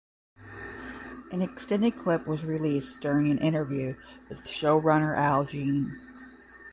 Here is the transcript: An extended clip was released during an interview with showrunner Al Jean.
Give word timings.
An 1.31 1.43
extended 1.43 1.91
clip 1.95 2.25
was 2.25 2.43
released 2.43 3.01
during 3.01 3.29
an 3.29 3.37
interview 3.37 3.93
with 4.29 4.45
showrunner 4.47 5.15
Al 5.15 5.45
Jean. 5.45 5.95